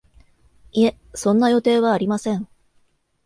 [0.71, 2.47] いえ、そんな予定はありません